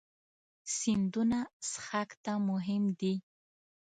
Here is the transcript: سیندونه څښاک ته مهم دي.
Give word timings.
سیندونه 0.75 1.39
څښاک 1.69 2.09
ته 2.23 2.33
مهم 2.49 2.83
دي. 2.99 3.13